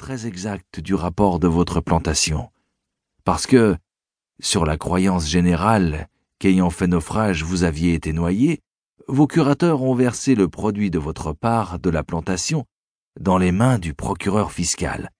très 0.00 0.26
exact 0.26 0.80
du 0.80 0.94
rapport 0.94 1.38
de 1.38 1.46
votre 1.46 1.82
plantation. 1.82 2.48
Parce 3.24 3.46
que, 3.46 3.76
sur 4.40 4.64
la 4.64 4.78
croyance 4.78 5.28
générale 5.28 6.08
qu'ayant 6.38 6.70
fait 6.70 6.86
naufrage 6.86 7.44
vous 7.44 7.64
aviez 7.64 7.92
été 7.92 8.14
noyé, 8.14 8.62
vos 9.08 9.26
curateurs 9.26 9.82
ont 9.82 9.94
versé 9.94 10.34
le 10.34 10.48
produit 10.48 10.90
de 10.90 10.98
votre 10.98 11.34
part 11.34 11.78
de 11.78 11.90
la 11.90 12.02
plantation 12.02 12.64
dans 13.20 13.36
les 13.36 13.52
mains 13.52 13.78
du 13.78 13.92
procureur 13.92 14.52
fiscal, 14.52 15.10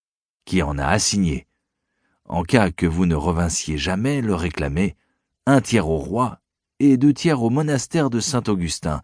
qui 0.47 0.63
en 0.63 0.79
a 0.79 0.87
assigné, 0.87 1.47
en 2.27 2.43
cas 2.43 2.71
que 2.71 2.87
vous 2.87 3.05
ne 3.05 3.15
revinssiez 3.15 3.77
jamais 3.77 4.23
le 4.23 4.35
réclamer, 4.35 4.97
un 5.45 5.61
tiers 5.61 5.91
au 5.91 5.99
roi 5.99 6.39
et 6.79 6.97
deux 6.97 7.13
tiers 7.13 7.43
au 7.43 7.51
monastère 7.51 8.09
de 8.09 8.19
Saint-Augustin, 8.19 9.03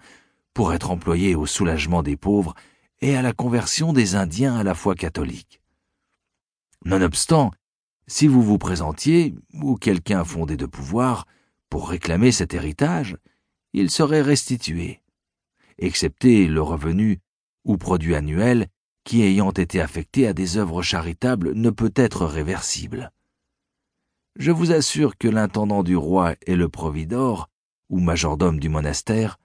pour 0.54 0.72
être 0.72 0.90
employés 0.90 1.34
au 1.34 1.44
soulagement 1.44 2.02
des 2.02 2.16
pauvres 2.16 2.54
et 3.02 3.14
à 3.14 3.20
la 3.20 3.34
conversion 3.34 3.92
des 3.92 4.14
Indiens 4.14 4.56
à 4.56 4.62
la 4.62 4.74
foi 4.74 4.94
catholique. 4.94 5.60
Nonobstant, 6.86 7.50
si 8.06 8.28
vous 8.28 8.44
vous 8.44 8.58
présentiez, 8.58 9.34
ou 9.54 9.74
quelqu'un 9.74 10.22
fondé 10.22 10.56
de 10.56 10.66
pouvoir, 10.66 11.26
pour 11.68 11.88
réclamer 11.88 12.30
cet 12.30 12.54
héritage, 12.54 13.16
il 13.72 13.90
serait 13.90 14.22
restitué, 14.22 15.02
excepté 15.78 16.46
le 16.46 16.62
revenu 16.62 17.18
ou 17.64 17.76
produit 17.76 18.14
annuel 18.14 18.68
qui, 19.02 19.22
ayant 19.22 19.50
été 19.50 19.80
affecté 19.80 20.28
à 20.28 20.32
des 20.32 20.58
œuvres 20.58 20.80
charitables, 20.80 21.54
ne 21.54 21.70
peut 21.70 21.92
être 21.96 22.24
réversible. 22.24 23.10
Je 24.36 24.52
vous 24.52 24.70
assure 24.70 25.18
que 25.18 25.26
l'intendant 25.26 25.82
du 25.82 25.96
roi 25.96 26.36
et 26.46 26.54
le 26.54 26.68
providore, 26.68 27.50
ou 27.90 27.98
majordome 27.98 28.60
du 28.60 28.68
monastère, 28.68 29.40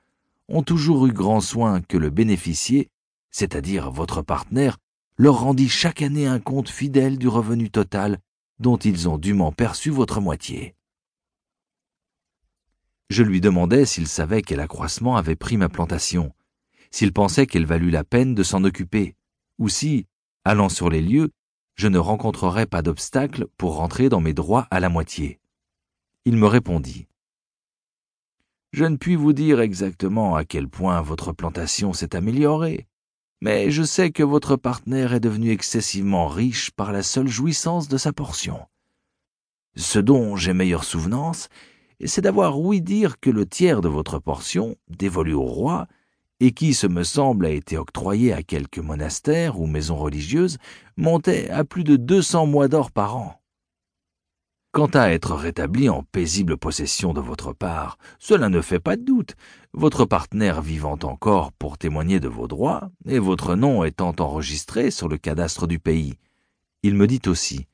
ont 0.48 0.62
toujours 0.62 1.07
eu 1.07 1.12
grand 1.12 1.41
soin 1.41 1.81
que 1.81 1.98
le 1.98 2.12
bénéficié, 2.12 2.91
c'est-à-dire 3.31 3.89
votre 3.89 4.21
partenaire, 4.21 4.77
leur 5.21 5.39
rendit 5.39 5.70
chaque 5.70 6.02
année 6.02 6.25
un 6.25 6.39
compte 6.39 6.67
fidèle 6.67 7.20
du 7.20 7.27
revenu 7.27 7.70
total 7.70 8.17
dont 8.57 8.77
ils 8.77 9.07
ont 9.07 9.20
dûment 9.20 9.52
perçu 9.52 9.91
votre 9.91 10.20
moitié. 10.20 10.73
Je 13.12 13.21
lui 13.21 13.40
demandai 13.40 13.85
s'il 13.85 14.07
savait 14.07 14.41
quel 14.41 14.60
accroissement 14.60 15.18
avait 15.18 15.35
pris 15.35 15.57
ma 15.57 15.70
plantation, 15.70 16.34
s'il 16.90 17.13
pensait 17.13 17.45
qu'elle 17.45 17.68
valut 17.68 17.91
la 17.91 18.04
peine 18.04 18.34
de 18.34 18.41
s'en 18.41 18.63
occuper, 18.63 19.15
ou 19.60 19.70
si, 19.70 20.07
allant 20.43 20.70
sur 20.70 20.90
les 20.90 21.04
lieux, 21.04 21.29
je 21.76 21.88
ne 21.88 21.99
rencontrerais 21.99 22.65
pas 22.65 22.82
d'obstacle 22.82 23.45
pour 23.57 23.76
rentrer 23.76 24.10
dans 24.10 24.21
mes 24.21 24.34
droits 24.34 24.67
à 24.71 24.79
la 24.79 24.90
moitié. 24.90 25.40
Il 26.26 26.35
me 26.35 26.48
répondit. 26.48 27.07
Je 28.73 28.85
ne 28.85 28.98
puis 28.98 29.15
vous 29.15 29.34
dire 29.34 29.62
exactement 29.62 30.35
à 30.35 30.45
quel 30.45 30.67
point 30.67 30.99
votre 31.04 31.32
plantation 31.32 31.93
s'est 31.93 32.15
améliorée, 32.15 32.88
mais 33.41 33.71
je 33.71 33.84
sais 33.84 34.11
que 34.11 34.23
votre 34.23 34.55
partenaire 34.55 35.13
est 35.13 35.20
devenu 35.20 35.51
excessivement 35.51 36.27
riche 36.27 36.71
par 36.71 36.91
la 36.91 37.03
seule 37.03 37.27
jouissance 37.27 37.87
de 37.87 37.98
sa 37.98 38.13
portion. 38.13 38.59
Ce 39.75 39.99
dont 39.99 40.35
j'ai 40.35 40.53
meilleure 40.53 40.83
souvenance, 40.83 41.49
c'est 42.05 42.21
d'avoir 42.21 42.59
ouï 42.59 42.81
dire 42.81 43.20
que 43.20 43.29
le 43.29 43.45
tiers 43.45 43.81
de 43.81 43.89
votre 43.89 44.20
portion, 44.20 44.75
dévolu 44.89 45.33
au 45.33 45.45
roi, 45.45 45.87
et 46.39 46.51
qui, 46.51 46.73
ce 46.73 46.87
me 46.87 47.03
semble, 47.03 47.45
a 47.45 47.51
été 47.51 47.77
octroyé 47.77 48.33
à 48.33 48.41
quelques 48.43 48.79
monastères 48.79 49.59
ou 49.59 49.67
maisons 49.67 49.98
religieuses, 49.98 50.57
montait 50.98 51.49
à 51.49 51.63
plus 51.63 51.83
de 51.83 51.95
deux 51.95 52.21
cents 52.21 52.48
mois 52.48 52.67
d'or 52.67 52.91
par 52.91 53.15
an. 53.15 53.40
Quant 54.71 54.87
à 54.93 55.09
être 55.09 55.35
rétabli 55.35 55.89
en 55.89 56.03
paisible 56.03 56.55
possession 56.55 57.13
de 57.13 57.19
votre 57.19 57.51
part, 57.51 57.97
cela 58.19 58.47
ne 58.47 58.61
fait 58.61 58.79
pas 58.79 58.95
de 58.95 59.03
doute, 59.03 59.35
votre 59.73 60.05
partenaire 60.05 60.61
vivant 60.61 60.97
encore 61.03 61.51
pour 61.51 61.77
témoigner 61.77 62.21
de 62.21 62.29
vos 62.29 62.47
droits, 62.47 62.89
et 63.05 63.19
votre 63.19 63.55
nom 63.55 63.83
étant 63.83 64.16
enregistré 64.19 64.89
sur 64.89 65.09
le 65.09 65.17
cadastre 65.17 65.67
du 65.67 65.77
pays. 65.77 66.16
Il 66.83 66.95
me 66.95 67.05
dit 67.07 67.22
aussi 67.27 67.67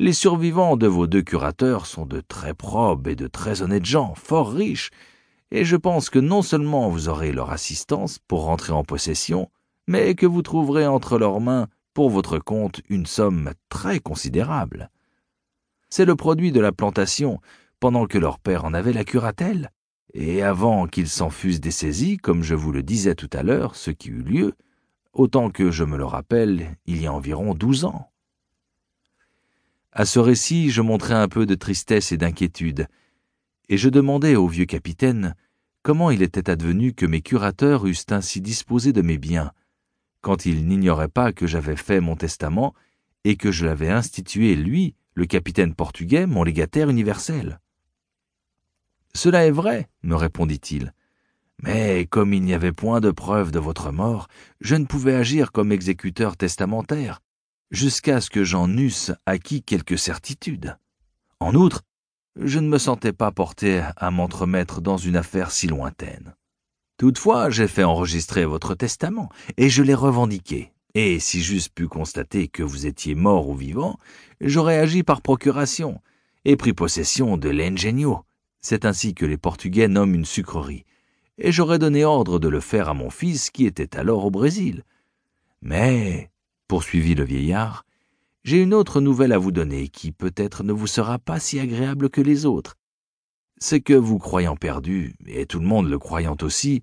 les 0.00 0.12
survivants 0.12 0.76
de 0.76 0.88
vos 0.88 1.06
deux 1.06 1.22
curateurs 1.22 1.86
sont 1.86 2.04
de 2.04 2.20
très 2.20 2.52
probes 2.52 3.06
et 3.06 3.14
de 3.14 3.28
très 3.28 3.62
honnêtes 3.62 3.84
gens, 3.84 4.12
fort 4.16 4.52
riches, 4.52 4.90
et 5.52 5.64
je 5.64 5.76
pense 5.76 6.10
que 6.10 6.18
non 6.18 6.42
seulement 6.42 6.88
vous 6.88 7.08
aurez 7.08 7.30
leur 7.30 7.50
assistance 7.50 8.18
pour 8.18 8.42
rentrer 8.42 8.72
en 8.72 8.82
possession, 8.82 9.50
mais 9.86 10.16
que 10.16 10.26
vous 10.26 10.42
trouverez 10.42 10.84
entre 10.84 11.16
leurs 11.16 11.40
mains, 11.40 11.68
pour 11.94 12.10
votre 12.10 12.40
compte, 12.40 12.80
une 12.88 13.06
somme 13.06 13.52
très 13.68 14.00
considérable. 14.00 14.90
C'est 15.96 16.04
le 16.04 16.16
produit 16.16 16.50
de 16.50 16.58
la 16.58 16.72
plantation, 16.72 17.40
pendant 17.78 18.06
que 18.06 18.18
leur 18.18 18.40
père 18.40 18.64
en 18.64 18.74
avait 18.74 18.92
la 18.92 19.04
curatelle, 19.04 19.70
et 20.12 20.42
avant 20.42 20.88
qu'ils 20.88 21.08
s'en 21.08 21.30
fussent 21.30 21.60
dessaisis, 21.60 22.16
comme 22.16 22.42
je 22.42 22.56
vous 22.56 22.72
le 22.72 22.82
disais 22.82 23.14
tout 23.14 23.30
à 23.32 23.44
l'heure, 23.44 23.76
ce 23.76 23.92
qui 23.92 24.08
eut 24.08 24.24
lieu, 24.24 24.54
autant 25.12 25.50
que 25.50 25.70
je 25.70 25.84
me 25.84 25.96
le 25.96 26.04
rappelle, 26.04 26.76
il 26.86 27.00
y 27.00 27.06
a 27.06 27.12
environ 27.12 27.54
douze 27.54 27.84
ans. 27.84 28.10
À 29.92 30.04
ce 30.04 30.18
récit, 30.18 30.70
je 30.70 30.82
montrai 30.82 31.14
un 31.14 31.28
peu 31.28 31.46
de 31.46 31.54
tristesse 31.54 32.10
et 32.10 32.16
d'inquiétude, 32.16 32.88
et 33.68 33.76
je 33.76 33.88
demandai 33.88 34.34
au 34.34 34.48
vieux 34.48 34.66
capitaine 34.66 35.36
comment 35.84 36.10
il 36.10 36.22
était 36.22 36.50
advenu 36.50 36.92
que 36.92 37.06
mes 37.06 37.20
curateurs 37.20 37.86
eussent 37.86 38.10
ainsi 38.10 38.40
disposé 38.40 38.92
de 38.92 39.00
mes 39.00 39.16
biens, 39.16 39.52
quand 40.22 40.44
ils 40.44 40.66
n'ignoraient 40.66 41.06
pas 41.06 41.32
que 41.32 41.46
j'avais 41.46 41.76
fait 41.76 42.00
mon 42.00 42.16
testament 42.16 42.74
et 43.22 43.36
que 43.36 43.52
je 43.52 43.64
l'avais 43.64 43.90
institué, 43.90 44.56
lui, 44.56 44.96
le 45.14 45.26
capitaine 45.26 45.74
portugais, 45.74 46.26
mon 46.26 46.42
légataire 46.42 46.90
universel. 46.90 47.60
Cela 49.14 49.46
est 49.46 49.52
vrai, 49.52 49.88
me 50.02 50.16
répondit-il, 50.16 50.92
mais 51.62 52.06
comme 52.06 52.34
il 52.34 52.42
n'y 52.42 52.52
avait 52.52 52.72
point 52.72 53.00
de 53.00 53.10
preuve 53.10 53.50
de 53.50 53.58
votre 53.58 53.90
mort, 53.90 54.28
je 54.60 54.74
ne 54.74 54.84
pouvais 54.84 55.14
agir 55.14 55.52
comme 55.52 55.72
exécuteur 55.72 56.36
testamentaire, 56.36 57.20
jusqu'à 57.70 58.20
ce 58.20 58.28
que 58.28 58.44
j'en 58.44 58.68
eusse 58.68 59.12
acquis 59.24 59.62
quelque 59.62 59.96
certitude. 59.96 60.76
En 61.40 61.54
outre, 61.54 61.82
je 62.36 62.58
ne 62.58 62.68
me 62.68 62.78
sentais 62.78 63.12
pas 63.12 63.30
porté 63.30 63.82
à 63.96 64.10
m'entremettre 64.10 64.80
dans 64.80 64.96
une 64.96 65.16
affaire 65.16 65.52
si 65.52 65.66
lointaine. 65.66 66.34
Toutefois, 66.98 67.50
j'ai 67.50 67.68
fait 67.68 67.84
enregistrer 67.84 68.44
votre 68.44 68.74
testament, 68.74 69.30
et 69.56 69.68
je 69.68 69.82
l'ai 69.82 69.94
revendiqué. 69.94 70.73
Et 70.94 71.18
si 71.18 71.42
j'eusse 71.42 71.68
pu 71.68 71.88
constater 71.88 72.46
que 72.46 72.62
vous 72.62 72.86
étiez 72.86 73.16
mort 73.16 73.48
ou 73.48 73.54
vivant, 73.54 73.98
j'aurais 74.40 74.78
agi 74.78 75.02
par 75.02 75.22
procuration, 75.22 76.00
et 76.44 76.56
pris 76.56 76.72
possession 76.72 77.36
de 77.36 77.48
l'ingegno, 77.48 78.24
c'est 78.60 78.84
ainsi 78.84 79.12
que 79.12 79.26
les 79.26 79.36
Portugais 79.36 79.88
nomment 79.88 80.14
une 80.14 80.24
sucrerie, 80.24 80.84
et 81.38 81.50
j'aurais 81.50 81.80
donné 81.80 82.04
ordre 82.04 82.38
de 82.38 82.48
le 82.48 82.60
faire 82.60 82.88
à 82.88 82.94
mon 82.94 83.10
fils 83.10 83.50
qui 83.50 83.66
était 83.66 83.96
alors 83.96 84.24
au 84.24 84.30
Brésil. 84.30 84.84
Mais 85.62 86.30
poursuivit 86.68 87.14
le 87.14 87.24
vieillard, 87.24 87.84
j'ai 88.44 88.62
une 88.62 88.74
autre 88.74 89.00
nouvelle 89.00 89.32
à 89.32 89.38
vous 89.38 89.52
donner 89.52 89.88
qui 89.88 90.12
peut-être 90.12 90.62
ne 90.62 90.72
vous 90.72 90.86
sera 90.86 91.18
pas 91.18 91.40
si 91.40 91.58
agréable 91.58 92.08
que 92.08 92.20
les 92.20 92.46
autres. 92.46 92.76
C'est 93.58 93.80
que 93.80 93.94
vous 93.94 94.18
croyant 94.18 94.56
perdu, 94.56 95.14
et 95.26 95.46
tout 95.46 95.58
le 95.58 95.66
monde 95.66 95.88
le 95.88 95.98
croyant 95.98 96.36
aussi, 96.42 96.82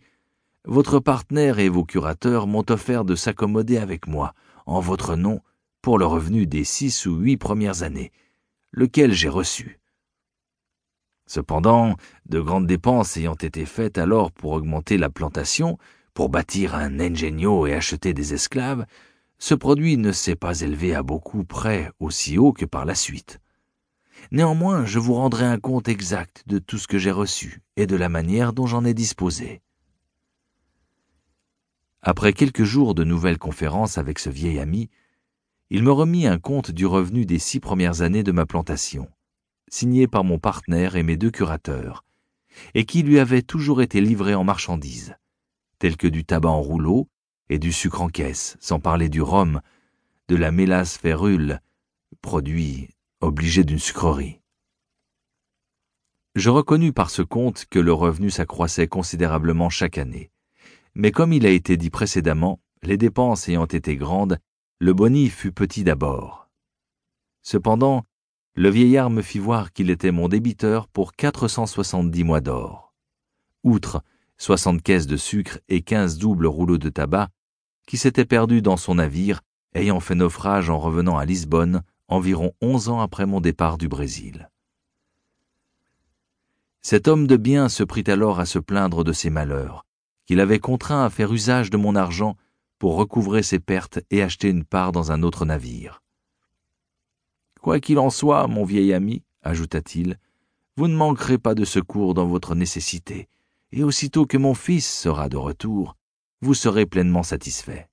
votre 0.66 1.00
partenaire 1.00 1.60
et 1.60 1.70
vos 1.70 1.84
curateurs 1.84 2.48
m'ont 2.48 2.66
offert 2.70 3.04
de 3.04 3.16
s'accommoder 3.16 3.78
avec 3.78 4.08
moi, 4.08 4.34
en 4.66 4.80
votre 4.80 5.16
nom, 5.16 5.42
pour 5.82 5.98
le 5.98 6.06
revenu 6.06 6.46
des 6.46 6.64
six 6.64 7.06
ou 7.06 7.16
huit 7.16 7.38
premières 7.38 7.84
années, 7.84 8.12
lequel 8.72 9.12
j'ai 9.12 9.30
reçu. 9.30 9.80
Cependant, 11.26 11.96
de 12.28 12.40
grandes 12.40 12.68
dépenses 12.68 13.18
ayant 13.18 13.36
été 13.36 13.66
faites 13.66 13.98
alors 13.98 14.32
pour 14.32 14.52
augmenter 14.52 14.98
la 14.98 15.10
plantation, 15.10 15.78
pour 16.14 16.30
bâtir 16.30 16.76
un 16.76 17.00
ingénio 17.00 17.66
et 17.66 17.74
acheter 17.74 18.14
des 18.14 18.34
esclaves, 18.34 18.86
ce 19.40 19.56
produit 19.56 19.98
ne 19.98 20.12
s'est 20.12 20.36
pas 20.36 20.60
élevé 20.62 20.94
à 20.94 21.02
beaucoup 21.02 21.44
près 21.44 21.90
aussi 22.00 22.38
haut 22.38 22.54
que 22.54 22.66
par 22.66 22.86
la 22.86 22.96
suite. 22.96 23.40
Néanmoins, 24.32 24.86
je 24.86 25.00
vous 25.00 25.16
rendrai 25.16 25.46
un 25.46 25.58
compte 25.58 25.88
exact 25.88 26.44
de 26.46 26.60
tout 26.60 26.78
ce 26.78 26.88
que 26.88 27.00
j'ai 27.00 27.12
reçu 27.12 27.62
et 27.76 27.88
de 27.88 27.96
la 27.96 28.10
manière 28.10 28.54
dont 28.54 28.68
j'en 28.68 28.86
ai 28.86 28.94
disposé. 28.94 29.62
Après 32.04 32.34
quelques 32.34 32.64
jours 32.64 32.96
de 32.96 33.04
nouvelles 33.04 33.38
conférences 33.38 34.00
avec 34.00 34.18
ce 34.18 34.32
vieil 34.32 34.60
ami, 34.60 34.90
il 35.70 35.84
me 35.84 35.92
remit 35.92 36.26
un 36.26 36.40
compte 36.40 36.72
du 36.72 36.88
revenu 36.88 37.28
des 37.28 37.38
six 37.38 37.60
premières 37.60 38.02
années 38.02 38.24
de 38.24 38.32
ma 38.32 38.48
plantation, 38.48 39.08
signé 39.70 40.08
par 40.08 40.24
mon 40.24 40.40
partenaire 40.40 40.96
et 40.96 41.04
mes 41.04 41.16
deux 41.16 41.30
curateurs, 41.30 42.04
et 42.74 42.86
qui 42.86 43.04
lui 43.04 43.20
avait 43.20 43.44
toujours 43.44 43.84
été 43.84 44.02
livré 44.02 44.34
en 44.34 44.44
marchandises, 44.44 45.16
tels 45.78 45.96
que 45.96 46.08
du 46.08 46.26
tabac 46.26 46.50
en 46.50 46.62
rouleau, 46.62 47.08
et 47.50 47.60
du 47.60 47.72
sucre 47.72 48.02
en 48.02 48.08
caisse, 48.08 48.58
sans 48.60 48.80
parler 48.80 49.08
du 49.08 49.22
rhum, 49.22 49.62
de 50.28 50.36
la 50.36 50.52
mélasse 50.52 50.98
férule, 50.98 51.60
produit 52.22 52.90
obligé 53.20 53.64
d'une 53.64 53.80
sucrerie. 53.80 54.40
Je 56.34 56.50
reconnus 56.50 56.94
par 56.94 57.12
ce 57.12 57.22
compte 57.22 57.66
que 57.70 57.78
le 57.78 57.94
revenu 57.94 58.32
s'accroissait 58.32 58.88
considérablement 58.88 59.70
chaque 59.70 60.00
année. 60.00 60.31
Mais 60.96 61.12
comme 61.12 61.34
il 61.34 61.46
a 61.46 61.50
été 61.50 61.78
dit 61.78 61.90
précédemment, 61.90 62.60
les 62.84 62.98
dépenses 62.98 63.48
ayant 63.48 63.66
été 63.66 63.96
grandes, 63.96 64.40
le 64.80 64.94
boni 64.94 65.30
fut 65.30 65.52
petit 65.52 65.84
d'abord. 65.84 66.50
Cependant, 67.42 68.04
le 68.56 68.70
vieillard 68.70 69.10
me 69.10 69.22
fit 69.22 69.40
voir 69.40 69.72
qu'il 69.72 69.90
était 69.90 70.12
mon 70.12 70.28
débiteur 70.28 70.88
pour 70.88 71.14
quatre 71.14 71.48
cent 71.48 71.66
soixante-dix 71.66 72.24
mois 72.24 72.42
d'or. 72.42 72.94
Outre 73.64 74.04
soixante 74.38 74.82
caisses 74.82 75.08
de 75.08 75.18
sucre 75.18 75.60
et 75.70 75.82
quinze 75.84 76.18
doubles 76.18 76.48
rouleaux 76.48 76.80
de 76.80 76.90
tabac, 76.90 77.30
qui 77.86 77.98
s'était 77.98 78.26
perdu 78.26 78.62
dans 78.62 78.78
son 78.78 78.96
navire 78.96 79.42
ayant 79.74 80.00
fait 80.00 80.16
naufrage 80.16 80.70
en 80.70 80.80
revenant 80.80 81.18
à 81.18 81.26
Lisbonne 81.26 81.84
environ 82.08 82.52
onze 82.60 82.90
ans 82.90 83.00
après 83.00 83.26
mon 83.26 83.40
départ 83.40 83.78
du 83.78 83.88
Brésil. 83.88 84.50
Cet 86.82 87.08
homme 87.08 87.28
de 87.28 87.38
bien 87.38 87.70
se 87.70 87.84
prit 87.84 88.04
alors 88.08 88.40
à 88.40 88.46
se 88.46 88.60
plaindre 88.60 89.04
de 89.04 89.14
ses 89.14 89.30
malheurs, 89.30 89.86
qu'il 90.32 90.40
avait 90.40 90.60
contraint 90.60 91.04
à 91.04 91.10
faire 91.10 91.34
usage 91.34 91.70
de 91.72 91.76
mon 91.76 91.94
argent 91.94 92.38
pour 92.80 92.96
recouvrer 92.96 93.44
ses 93.44 93.60
pertes 93.60 94.00
et 94.12 94.24
acheter 94.24 94.48
une 94.48 94.64
part 94.64 94.94
dans 94.94 95.12
un 95.12 95.24
autre 95.24 95.44
navire. 95.44 96.02
Quoi 97.60 97.82
qu'il 97.82 98.00
en 98.00 98.10
soit, 98.10 98.48
mon 98.48 98.64
vieil 98.64 98.94
ami, 98.94 99.24
ajouta-t-il, 99.42 100.18
vous 100.78 100.88
ne 100.88 100.96
manquerez 100.96 101.38
pas 101.38 101.54
de 101.54 101.66
secours 101.66 102.14
dans 102.14 102.28
votre 102.28 102.56
nécessité, 102.56 103.28
et 103.74 103.84
aussitôt 103.84 104.26
que 104.26 104.38
mon 104.38 104.54
fils 104.54 104.90
sera 104.90 105.28
de 105.28 105.36
retour, 105.36 105.98
vous 106.40 106.54
serez 106.54 106.86
pleinement 106.86 107.24
satisfait. 107.24 107.90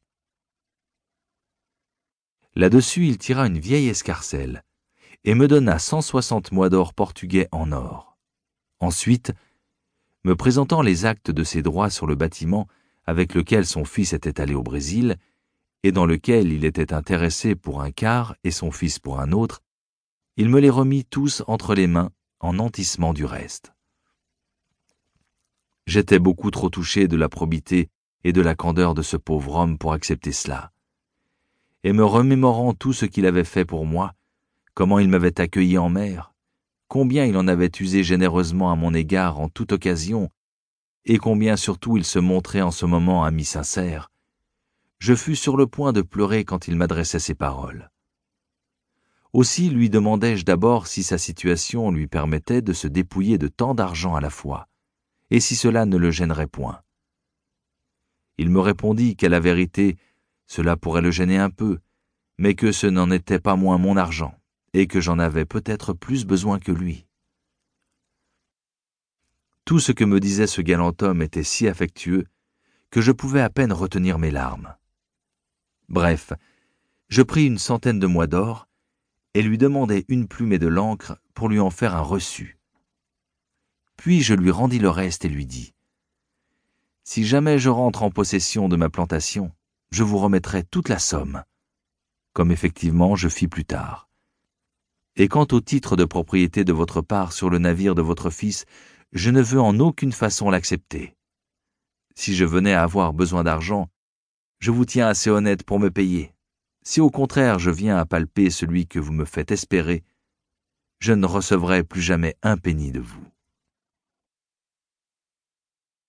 Là-dessus, 2.54 3.08
il 3.08 3.18
tira 3.18 3.48
une 3.48 3.58
vieille 3.58 3.88
escarcelle 3.88 4.62
et 5.24 5.34
me 5.34 5.48
donna 5.48 5.80
cent 5.80 6.02
soixante 6.02 6.52
mois 6.52 6.68
d'or 6.68 6.94
portugais 6.94 7.48
en 7.50 7.72
or. 7.72 8.16
Ensuite, 8.78 9.32
me 10.24 10.34
présentant 10.34 10.82
les 10.82 11.04
actes 11.04 11.30
de 11.30 11.44
ses 11.44 11.62
droits 11.62 11.90
sur 11.90 12.06
le 12.06 12.14
bâtiment 12.14 12.66
avec 13.06 13.34
lequel 13.34 13.64
son 13.64 13.84
fils 13.84 14.12
était 14.12 14.40
allé 14.40 14.54
au 14.54 14.62
Brésil, 14.62 15.16
et 15.82 15.92
dans 15.92 16.06
lequel 16.06 16.52
il 16.52 16.64
était 16.64 16.92
intéressé 16.92 17.54
pour 17.54 17.80
un 17.80 17.90
quart 17.90 18.34
et 18.44 18.50
son 18.50 18.70
fils 18.70 18.98
pour 18.98 19.20
un 19.20 19.32
autre, 19.32 19.62
il 20.36 20.48
me 20.48 20.60
les 20.60 20.70
remit 20.70 21.04
tous 21.04 21.42
entre 21.46 21.74
les 21.74 21.86
mains 21.86 22.10
en 22.40 22.54
nantissement 22.54 23.14
du 23.14 23.24
reste. 23.24 23.72
J'étais 25.86 26.18
beaucoup 26.18 26.50
trop 26.50 26.68
touché 26.68 27.08
de 27.08 27.16
la 27.16 27.28
probité 27.28 27.88
et 28.24 28.32
de 28.32 28.42
la 28.42 28.54
candeur 28.54 28.94
de 28.94 29.02
ce 29.02 29.16
pauvre 29.16 29.56
homme 29.56 29.78
pour 29.78 29.94
accepter 29.94 30.32
cela. 30.32 30.70
Et 31.82 31.92
me 31.92 32.04
remémorant 32.04 32.74
tout 32.74 32.92
ce 32.92 33.06
qu'il 33.06 33.24
avait 33.24 33.44
fait 33.44 33.64
pour 33.64 33.86
moi, 33.86 34.14
comment 34.74 34.98
il 34.98 35.08
m'avait 35.08 35.40
accueilli 35.40 35.78
en 35.78 35.88
mer, 35.88 36.34
combien 36.88 37.26
il 37.26 37.36
en 37.36 37.46
avait 37.46 37.70
usé 37.80 38.02
généreusement 38.02 38.72
à 38.72 38.76
mon 38.76 38.94
égard 38.94 39.38
en 39.38 39.48
toute 39.48 39.72
occasion, 39.72 40.30
et 41.04 41.18
combien 41.18 41.56
surtout 41.56 41.96
il 41.96 42.04
se 42.04 42.18
montrait 42.18 42.62
en 42.62 42.70
ce 42.70 42.86
moment 42.86 43.24
ami 43.24 43.44
sincère, 43.44 44.10
je 44.98 45.14
fus 45.14 45.36
sur 45.36 45.56
le 45.56 45.66
point 45.66 45.92
de 45.92 46.02
pleurer 46.02 46.44
quand 46.44 46.66
il 46.66 46.76
m'adressait 46.76 47.20
ces 47.20 47.34
paroles. 47.34 47.90
Aussi 49.32 49.68
lui 49.68 49.90
demandai-je 49.90 50.44
d'abord 50.44 50.86
si 50.86 51.02
sa 51.02 51.18
situation 51.18 51.90
lui 51.90 52.06
permettait 52.06 52.62
de 52.62 52.72
se 52.72 52.88
dépouiller 52.88 53.38
de 53.38 53.48
tant 53.48 53.74
d'argent 53.74 54.14
à 54.14 54.20
la 54.20 54.30
fois, 54.30 54.68
et 55.30 55.40
si 55.40 55.54
cela 55.54 55.84
ne 55.84 55.96
le 55.96 56.10
gênerait 56.10 56.46
point. 56.46 56.80
Il 58.38 58.50
me 58.50 58.60
répondit 58.60 59.16
qu'à 59.16 59.28
la 59.28 59.40
vérité, 59.40 59.98
cela 60.46 60.76
pourrait 60.76 61.02
le 61.02 61.10
gêner 61.10 61.38
un 61.38 61.50
peu, 61.50 61.78
mais 62.38 62.54
que 62.54 62.72
ce 62.72 62.86
n'en 62.86 63.10
était 63.10 63.40
pas 63.40 63.56
moins 63.56 63.78
mon 63.78 63.96
argent, 63.96 64.37
et 64.74 64.86
que 64.86 65.00
j'en 65.00 65.18
avais 65.18 65.44
peut-être 65.44 65.92
plus 65.92 66.24
besoin 66.24 66.58
que 66.58 66.72
lui. 66.72 67.06
Tout 69.64 69.80
ce 69.80 69.92
que 69.92 70.04
me 70.04 70.20
disait 70.20 70.46
ce 70.46 70.62
galant 70.62 70.94
homme 71.02 71.22
était 71.22 71.42
si 71.42 71.68
affectueux 71.68 72.26
que 72.90 73.00
je 73.00 73.12
pouvais 73.12 73.42
à 73.42 73.50
peine 73.50 73.72
retenir 73.72 74.18
mes 74.18 74.30
larmes. 74.30 74.74
Bref, 75.88 76.32
je 77.08 77.22
pris 77.22 77.46
une 77.46 77.58
centaine 77.58 77.98
de 77.98 78.06
mois 78.06 78.26
d'or 78.26 78.68
et 79.34 79.42
lui 79.42 79.58
demandai 79.58 80.04
une 80.08 80.26
plume 80.26 80.52
et 80.52 80.58
de 80.58 80.66
l'encre 80.66 81.20
pour 81.34 81.48
lui 81.48 81.60
en 81.60 81.70
faire 81.70 81.94
un 81.94 82.00
reçu. 82.00 82.58
Puis 83.96 84.22
je 84.22 84.34
lui 84.34 84.50
rendis 84.50 84.78
le 84.78 84.90
reste 84.90 85.24
et 85.24 85.28
lui 85.28 85.46
dis 85.46 85.74
Si 87.04 87.26
jamais 87.26 87.58
je 87.58 87.68
rentre 87.68 88.02
en 88.02 88.10
possession 88.10 88.68
de 88.68 88.76
ma 88.76 88.88
plantation, 88.88 89.52
je 89.90 90.02
vous 90.02 90.18
remettrai 90.18 90.64
toute 90.64 90.88
la 90.88 90.98
somme, 90.98 91.44
comme 92.32 92.52
effectivement 92.52 93.16
je 93.16 93.28
fis 93.28 93.48
plus 93.48 93.64
tard. 93.64 94.07
Et 95.20 95.26
quant 95.26 95.48
au 95.50 95.60
titre 95.60 95.96
de 95.96 96.04
propriété 96.04 96.62
de 96.62 96.72
votre 96.72 97.00
part 97.00 97.32
sur 97.32 97.50
le 97.50 97.58
navire 97.58 97.96
de 97.96 98.02
votre 98.02 98.30
fils, 98.30 98.66
je 99.12 99.30
ne 99.30 99.42
veux 99.42 99.60
en 99.60 99.80
aucune 99.80 100.12
façon 100.12 100.48
l'accepter. 100.48 101.16
Si 102.14 102.36
je 102.36 102.44
venais 102.44 102.72
à 102.72 102.84
avoir 102.84 103.12
besoin 103.12 103.42
d'argent, 103.42 103.88
je 104.60 104.70
vous 104.70 104.84
tiens 104.84 105.08
assez 105.08 105.28
honnête 105.28 105.64
pour 105.64 105.80
me 105.80 105.90
payer. 105.90 106.32
Si 106.84 107.00
au 107.00 107.10
contraire 107.10 107.58
je 107.58 107.72
viens 107.72 107.96
à 107.96 108.06
palper 108.06 108.48
celui 108.48 108.86
que 108.86 109.00
vous 109.00 109.12
me 109.12 109.24
faites 109.24 109.50
espérer, 109.50 110.04
je 111.00 111.12
ne 111.12 111.26
recevrai 111.26 111.82
plus 111.82 112.02
jamais 112.02 112.36
un 112.42 112.56
penny 112.56 112.92
de 112.92 113.00
vous. 113.00 113.26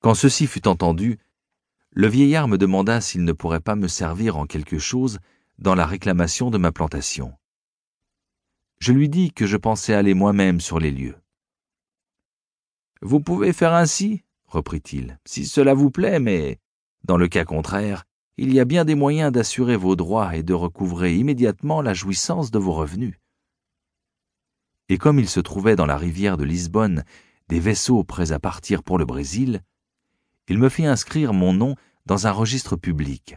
Quand 0.01 0.13
ceci 0.13 0.45
fut 0.45 0.67
entendu, 0.67 1.17
le 1.89 2.07
vieillard 2.07 2.47
me 2.47 2.59
demanda 2.59 3.01
s'il 3.01 3.23
ne 3.23 3.33
pourrait 3.33 3.59
pas 3.59 3.75
me 3.75 3.87
servir 3.87 4.37
en 4.37 4.45
quelque 4.45 4.77
chose 4.77 5.17
dans 5.57 5.73
la 5.73 5.87
réclamation 5.87 6.51
de 6.51 6.59
ma 6.59 6.71
plantation 6.71 7.33
je 8.79 8.93
lui 8.93 9.09
dis 9.09 9.31
que 9.31 9.45
je 9.45 9.57
pensais 9.57 9.93
aller 9.93 10.13
moi-même 10.13 10.61
sur 10.61 10.79
les 10.79 10.91
lieux. 10.91 11.17
Vous 13.01 13.19
pouvez 13.19 13.53
faire 13.53 13.73
ainsi, 13.73 14.23
reprit-il, 14.47 15.19
si 15.25 15.45
cela 15.45 15.73
vous 15.73 15.91
plaît, 15.91 16.19
mais, 16.19 16.59
dans 17.03 17.17
le 17.17 17.27
cas 17.27 17.45
contraire, 17.45 18.05
il 18.37 18.53
y 18.53 18.59
a 18.59 18.65
bien 18.65 18.85
des 18.85 18.95
moyens 18.95 19.33
d'assurer 19.33 19.75
vos 19.75 19.97
droits 19.97 20.35
et 20.35 20.43
de 20.43 20.53
recouvrer 20.53 21.15
immédiatement 21.17 21.81
la 21.81 21.93
jouissance 21.93 22.51
de 22.51 22.59
vos 22.59 22.71
revenus. 22.71 23.15
Et 24.87 24.97
comme 24.97 25.19
il 25.19 25.29
se 25.29 25.41
trouvait 25.41 25.75
dans 25.75 25.85
la 25.85 25.97
rivière 25.97 26.37
de 26.37 26.45
Lisbonne 26.45 27.03
des 27.49 27.59
vaisseaux 27.59 28.03
prêts 28.03 28.31
à 28.31 28.39
partir 28.39 28.83
pour 28.83 28.97
le 28.97 29.05
Brésil, 29.05 29.61
il 30.47 30.57
me 30.57 30.69
fit 30.69 30.85
inscrire 30.85 31.33
mon 31.33 31.53
nom 31.53 31.75
dans 32.05 32.27
un 32.27 32.31
registre 32.31 32.75
public, 32.75 33.35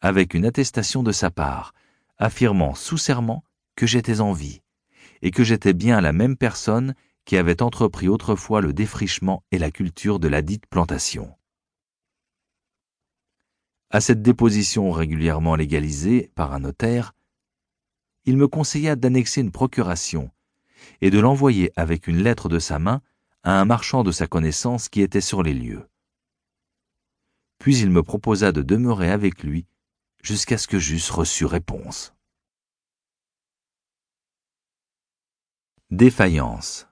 avec 0.00 0.32
une 0.32 0.46
attestation 0.46 1.02
de 1.02 1.12
sa 1.12 1.30
part, 1.30 1.72
affirmant 2.16 2.74
sous 2.74 2.98
serment 2.98 3.44
que 3.76 3.86
j'étais 3.86 4.20
en 4.20 4.32
vie 4.32 4.62
et 5.22 5.30
que 5.30 5.44
j'étais 5.44 5.72
bien 5.72 6.00
la 6.00 6.12
même 6.12 6.36
personne 6.36 6.94
qui 7.24 7.36
avait 7.36 7.62
entrepris 7.62 8.08
autrefois 8.08 8.60
le 8.60 8.72
défrichement 8.72 9.42
et 9.50 9.58
la 9.58 9.70
culture 9.70 10.18
de 10.18 10.28
la 10.28 10.42
dite 10.42 10.66
plantation. 10.66 11.34
À 13.90 14.00
cette 14.00 14.22
déposition 14.22 14.90
régulièrement 14.90 15.56
légalisée 15.56 16.30
par 16.34 16.52
un 16.52 16.60
notaire, 16.60 17.14
il 18.24 18.36
me 18.36 18.48
conseilla 18.48 18.96
d'annexer 18.96 19.40
une 19.40 19.52
procuration 19.52 20.30
et 21.00 21.10
de 21.10 21.18
l'envoyer 21.18 21.72
avec 21.76 22.06
une 22.06 22.22
lettre 22.22 22.48
de 22.48 22.58
sa 22.58 22.78
main 22.78 23.00
à 23.42 23.60
un 23.60 23.64
marchand 23.64 24.04
de 24.04 24.12
sa 24.12 24.26
connaissance 24.26 24.88
qui 24.88 25.00
était 25.00 25.20
sur 25.20 25.42
les 25.42 25.54
lieux. 25.54 25.88
Puis 27.58 27.78
il 27.78 27.90
me 27.90 28.02
proposa 28.02 28.52
de 28.52 28.62
demeurer 28.62 29.10
avec 29.10 29.42
lui 29.42 29.66
jusqu'à 30.22 30.58
ce 30.58 30.68
que 30.68 30.78
j'eusse 30.78 31.10
reçu 31.10 31.44
réponse. 31.44 32.14
Défaillance. 35.90 36.86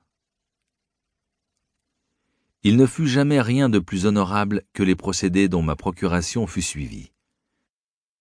Il 2.63 2.79
ne 2.79 2.87
fut 2.87 3.07
jamais 3.07 3.43
rien 3.43 3.69
de 3.69 3.79
plus 3.79 4.07
honorable 4.07 4.63
que 4.73 4.83
les 4.83 4.97
procédés 4.97 5.51
dont 5.51 5.61
ma 5.61 5.77
procuration 5.77 6.47
fut 6.47 6.63
suivie. 6.63 7.13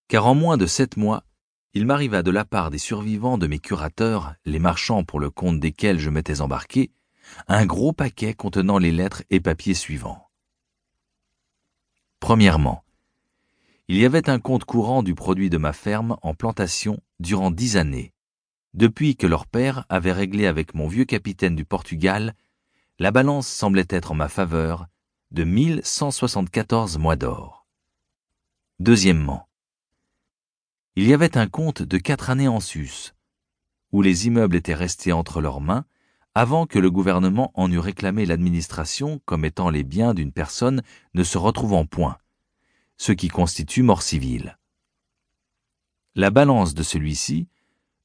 Car 0.08 0.26
en 0.26 0.34
moins 0.34 0.58
de 0.58 0.66
sept 0.66 0.98
mois, 0.98 1.24
il 1.72 1.86
m'arriva 1.86 2.22
de 2.22 2.30
la 2.30 2.44
part 2.44 2.70
des 2.70 2.76
survivants 2.76 3.38
de 3.38 3.46
mes 3.46 3.58
curateurs, 3.58 4.34
les 4.44 4.58
marchands 4.58 5.02
pour 5.02 5.18
le 5.18 5.30
compte 5.30 5.60
desquels 5.60 5.98
je 5.98 6.10
m'étais 6.10 6.42
embarqué, 6.42 6.90
un 7.48 7.64
gros 7.64 7.94
paquet 7.94 8.34
contenant 8.34 8.76
les 8.76 8.92
lettres 8.92 9.22
et 9.30 9.40
papiers 9.40 9.72
suivants. 9.72 10.28
Premièrement, 12.20 12.84
il 13.88 13.96
y 13.96 14.04
avait 14.04 14.28
un 14.28 14.38
compte 14.38 14.66
courant 14.66 15.02
du 15.02 15.14
produit 15.14 15.48
de 15.48 15.56
ma 15.56 15.72
ferme 15.72 16.18
en 16.20 16.34
plantation 16.34 17.00
durant 17.18 17.50
dix 17.50 17.78
années, 17.78 18.12
depuis 18.76 19.16
que 19.16 19.26
leur 19.26 19.46
père 19.46 19.86
avait 19.88 20.12
réglé 20.12 20.46
avec 20.46 20.74
mon 20.74 20.86
vieux 20.86 21.06
capitaine 21.06 21.56
du 21.56 21.64
Portugal, 21.64 22.34
la 22.98 23.10
balance 23.10 23.48
semblait 23.48 23.86
être 23.88 24.12
en 24.12 24.14
ma 24.14 24.28
faveur 24.28 24.86
de 25.30 25.44
1174 25.44 26.98
mois 26.98 27.16
d'or. 27.16 27.66
Deuxièmement, 28.78 29.48
il 30.94 31.08
y 31.08 31.14
avait 31.14 31.38
un 31.38 31.48
compte 31.48 31.82
de 31.82 31.96
quatre 31.96 32.28
années 32.28 32.48
en 32.48 32.60
sus, 32.60 33.14
où 33.92 34.02
les 34.02 34.26
immeubles 34.26 34.56
étaient 34.56 34.74
restés 34.74 35.12
entre 35.12 35.40
leurs 35.40 35.62
mains 35.62 35.86
avant 36.34 36.66
que 36.66 36.78
le 36.78 36.90
gouvernement 36.90 37.52
en 37.54 37.72
eût 37.72 37.78
réclamé 37.78 38.26
l'administration 38.26 39.22
comme 39.24 39.46
étant 39.46 39.70
les 39.70 39.84
biens 39.84 40.12
d'une 40.12 40.32
personne 40.32 40.82
ne 41.14 41.24
se 41.24 41.38
retrouvant 41.38 41.86
point, 41.86 42.18
ce 42.98 43.12
qui 43.12 43.28
constitue 43.28 43.82
mort 43.82 44.02
civile. 44.02 44.58
La 46.14 46.28
balance 46.28 46.74
de 46.74 46.82
celui-ci 46.82 47.48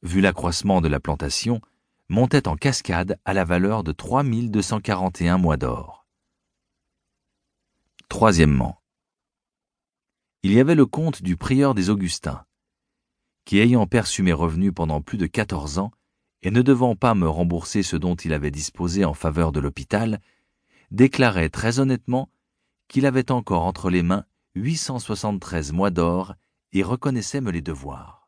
vu 0.04 0.22
l'accroissement 0.22 0.82
de 0.82 0.88
la 0.88 1.00
plantation, 1.00 1.62
montait 2.10 2.48
en 2.48 2.56
cascade 2.56 3.18
à 3.26 3.34
la 3.34 3.46
valeur 3.46 3.84
de 3.84 3.92
3241 3.92 5.38
mois 5.38 5.58
d'or. 5.58 6.06
Troisièmement, 8.10 8.82
il 10.44 10.54
y 10.54 10.60
avait 10.60 10.76
le 10.76 10.86
compte 10.86 11.22
du 11.22 11.38
prieur 11.38 11.74
des 11.74 11.90
Augustins, 11.90 12.44
qui 13.46 13.60
ayant 13.60 13.88
perçu 13.88 14.24
mes 14.24 14.34
revenus 14.34 14.74
pendant 14.76 15.02
plus 15.02 15.18
de 15.18 15.28
quatorze 15.28 15.78
ans, 15.78 15.92
et 16.42 16.52
ne 16.52 16.62
devant 16.62 16.96
pas 16.96 17.14
me 17.14 17.30
rembourser 17.30 17.84
ce 17.84 17.96
dont 17.96 18.16
il 18.16 18.34
avait 18.34 18.52
disposé 18.52 19.06
en 19.06 19.14
faveur 19.14 19.52
de 19.52 19.60
l'hôpital, 19.60 20.20
déclarait 20.90 21.50
très 21.50 21.80
honnêtement 21.80 22.30
qu'il 22.88 23.06
avait 23.06 23.32
encore 23.32 23.64
entre 23.64 23.90
les 23.90 24.04
mains 24.04 24.26
873 24.56 25.72
mois 25.72 25.92
d'or 25.92 26.36
et 26.74 26.84
reconnaissait 26.84 27.42
me 27.42 27.52
les 27.52 27.62
devoirs. 27.62 28.21